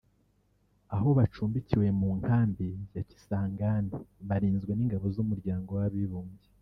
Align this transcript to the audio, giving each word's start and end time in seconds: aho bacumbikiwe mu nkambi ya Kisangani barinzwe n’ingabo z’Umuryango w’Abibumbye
aho 0.95 1.07
bacumbikiwe 1.17 1.87
mu 1.99 2.09
nkambi 2.19 2.69
ya 2.95 3.03
Kisangani 3.09 3.89
barinzwe 4.29 4.71
n’ingabo 4.75 5.05
z’Umuryango 5.15 5.71
w’Abibumbye 5.79 6.49